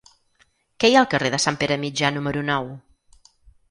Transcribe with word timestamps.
Què 0.83 0.91
hi 0.93 0.95
ha 0.97 1.03
al 1.03 1.11
carrer 1.13 1.33
de 1.35 1.41
Sant 1.45 1.61
Pere 1.61 1.79
Mitjà 1.85 2.13
número 2.19 2.47
nou? 2.53 2.77